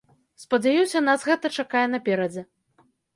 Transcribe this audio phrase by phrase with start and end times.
[0.43, 2.43] Спадзяюся, нас гэта чакае наперадзе.